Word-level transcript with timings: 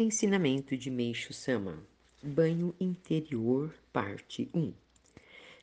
Ensinamento 0.00 0.76
de 0.76 0.92
Meixo 0.92 1.32
Sama 1.32 1.82
Banho 2.22 2.72
Interior, 2.78 3.74
Parte 3.92 4.48
1 4.54 4.72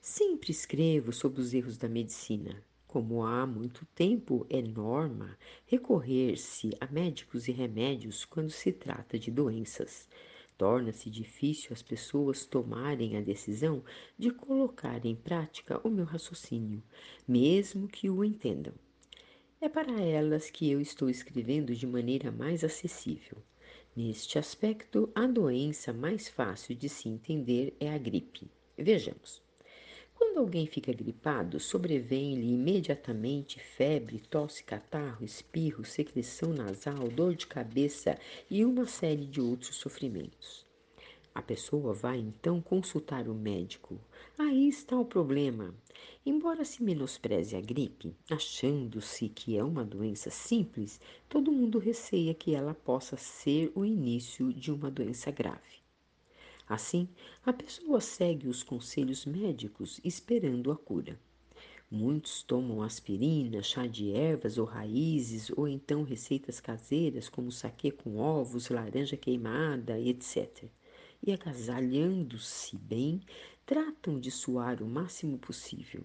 Sempre 0.01 0.51
escrevo 0.51 1.13
sobre 1.13 1.39
os 1.39 1.53
erros 1.53 1.77
da 1.77 1.87
medicina. 1.87 2.61
Como 2.85 3.23
há 3.23 3.47
muito 3.47 3.85
tempo 3.95 4.45
é 4.49 4.61
norma 4.61 5.37
recorrer-se 5.65 6.71
a 6.81 6.87
médicos 6.87 7.47
e 7.47 7.53
remédios 7.53 8.25
quando 8.25 8.49
se 8.49 8.73
trata 8.73 9.17
de 9.17 9.31
doenças. 9.31 10.05
Torna-se 10.57 11.09
difícil 11.09 11.69
as 11.71 11.81
pessoas 11.81 12.45
tomarem 12.45 13.15
a 13.15 13.21
decisão 13.21 13.81
de 14.17 14.31
colocar 14.31 15.05
em 15.05 15.15
prática 15.15 15.79
o 15.81 15.89
meu 15.89 16.03
raciocínio, 16.03 16.83
mesmo 17.25 17.87
que 17.87 18.09
o 18.09 18.21
entendam. 18.21 18.73
É 19.61 19.69
para 19.69 19.97
elas 20.01 20.49
que 20.49 20.69
eu 20.69 20.81
estou 20.81 21.09
escrevendo 21.09 21.73
de 21.73 21.87
maneira 21.87 22.33
mais 22.33 22.65
acessível. 22.65 23.37
Neste 23.95 24.37
aspecto, 24.37 25.09
a 25.15 25.25
doença 25.25 25.93
mais 25.93 26.27
fácil 26.27 26.75
de 26.75 26.89
se 26.89 27.07
entender 27.07 27.73
é 27.79 27.89
a 27.89 27.97
gripe. 27.97 28.51
Vejamos. 28.77 29.41
Quando 30.13 30.39
alguém 30.39 30.67
fica 30.67 30.91
gripado, 30.91 31.61
sobrevém-lhe 31.61 32.53
imediatamente 32.53 33.57
febre, 33.57 34.19
tosse, 34.19 34.65
catarro, 34.65 35.23
espirro, 35.23 35.85
secreção 35.85 36.51
nasal, 36.51 37.07
dor 37.07 37.35
de 37.35 37.47
cabeça 37.47 38.19
e 38.51 38.65
uma 38.65 38.85
série 38.85 39.25
de 39.25 39.39
outros 39.39 39.77
sofrimentos. 39.77 40.65
A 41.35 41.41
pessoa 41.41 41.93
vai 41.93 42.17
então 42.17 42.61
consultar 42.61 43.27
o 43.27 43.33
médico. 43.35 43.99
Aí 44.37 44.69
está 44.69 44.97
o 44.97 45.03
problema. 45.03 45.75
Embora 46.25 46.63
se 46.63 46.81
menospreze 46.81 47.57
a 47.57 47.59
gripe, 47.59 48.15
achando-se 48.31 49.27
que 49.27 49.57
é 49.57 49.61
uma 49.61 49.83
doença 49.83 50.29
simples, 50.29 50.97
todo 51.27 51.51
mundo 51.51 51.77
receia 51.77 52.33
que 52.33 52.55
ela 52.55 52.73
possa 52.73 53.17
ser 53.17 53.69
o 53.75 53.83
início 53.83 54.53
de 54.53 54.71
uma 54.71 54.89
doença 54.89 55.29
grave. 55.29 55.83
Assim, 56.69 57.09
a 57.45 57.51
pessoa 57.51 57.99
segue 57.99 58.47
os 58.47 58.63
conselhos 58.63 59.25
médicos 59.25 59.99
esperando 60.05 60.71
a 60.71 60.77
cura. 60.77 61.19
Muitos 61.91 62.43
tomam 62.43 62.81
aspirina, 62.81 63.61
chá 63.61 63.85
de 63.85 64.09
ervas 64.09 64.57
ou 64.57 64.65
raízes, 64.65 65.51
ou 65.55 65.67
então 65.67 66.03
receitas 66.03 66.61
caseiras 66.61 67.27
como 67.27 67.51
saquê 67.51 67.91
com 67.91 68.19
ovos, 68.19 68.69
laranja 68.69 69.17
queimada, 69.17 69.99
etc. 69.99 70.69
E 71.25 71.31
agasalhando-se 71.33 72.77
bem, 72.77 73.19
tratam 73.65 74.19
de 74.19 74.29
suar 74.29 74.83
o 74.83 74.85
máximo 74.85 75.39
possível. 75.39 76.03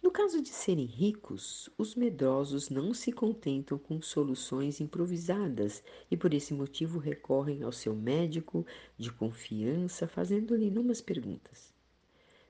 No 0.00 0.12
caso 0.12 0.40
de 0.40 0.48
serem 0.48 0.84
ricos, 0.84 1.68
os 1.76 1.96
medrosos 1.96 2.70
não 2.70 2.94
se 2.94 3.10
contentam 3.10 3.76
com 3.76 4.00
soluções 4.00 4.80
improvisadas 4.80 5.82
e 6.08 6.16
por 6.16 6.32
esse 6.32 6.54
motivo 6.54 7.00
recorrem 7.00 7.64
ao 7.64 7.72
seu 7.72 7.96
médico 7.96 8.64
de 8.96 9.10
confiança, 9.10 10.06
fazendo-lhe 10.06 10.66
inúmeras 10.66 11.00
perguntas. 11.00 11.74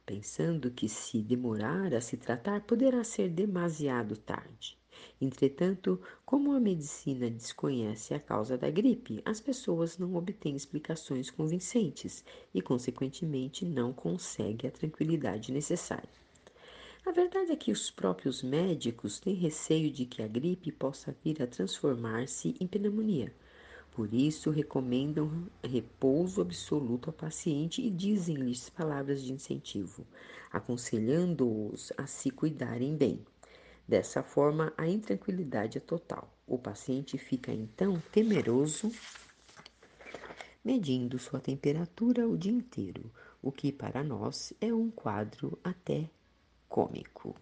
Pensando 0.04 0.70
que 0.70 0.90
se 0.90 1.22
demorar 1.22 1.94
a 1.94 2.02
se 2.02 2.18
tratar 2.18 2.66
poderá 2.66 3.02
ser 3.02 3.30
demasiado 3.30 4.14
tarde. 4.14 4.81
Entretanto, 5.20 6.00
como 6.24 6.52
a 6.52 6.60
medicina 6.60 7.30
desconhece 7.30 8.14
a 8.14 8.20
causa 8.20 8.58
da 8.58 8.70
gripe, 8.70 9.22
as 9.24 9.40
pessoas 9.40 9.98
não 9.98 10.14
obtêm 10.14 10.56
explicações 10.56 11.30
convincentes 11.30 12.24
e, 12.54 12.60
consequentemente, 12.60 13.64
não 13.64 13.92
conseguem 13.92 14.68
a 14.68 14.72
tranquilidade 14.72 15.52
necessária. 15.52 16.08
A 17.04 17.10
verdade 17.10 17.50
é 17.50 17.56
que 17.56 17.72
os 17.72 17.90
próprios 17.90 18.44
médicos 18.44 19.18
têm 19.18 19.34
receio 19.34 19.90
de 19.90 20.06
que 20.06 20.22
a 20.22 20.28
gripe 20.28 20.70
possa 20.70 21.14
vir 21.24 21.42
a 21.42 21.48
transformar-se 21.48 22.54
em 22.60 22.66
pneumonia. 22.66 23.34
Por 23.90 24.14
isso, 24.14 24.50
recomendam 24.50 25.50
repouso 25.62 26.40
absoluto 26.40 27.10
ao 27.10 27.12
paciente 27.12 27.82
e 27.82 27.90
dizem-lhes 27.90 28.70
palavras 28.70 29.22
de 29.22 29.32
incentivo, 29.32 30.06
aconselhando-os 30.50 31.92
a 31.98 32.06
se 32.06 32.30
cuidarem 32.30 32.96
bem. 32.96 33.20
Dessa 33.86 34.22
forma, 34.22 34.72
a 34.76 34.86
intranquilidade 34.86 35.78
é 35.78 35.80
total. 35.80 36.32
O 36.46 36.58
paciente 36.58 37.18
fica 37.18 37.52
então 37.52 38.00
temeroso, 38.12 38.90
medindo 40.64 41.18
sua 41.18 41.40
temperatura 41.40 42.28
o 42.28 42.38
dia 42.38 42.52
inteiro, 42.52 43.12
o 43.42 43.50
que 43.50 43.72
para 43.72 44.04
nós 44.04 44.52
é 44.60 44.72
um 44.72 44.90
quadro 44.90 45.58
até 45.64 46.08
cômico. 46.68 47.34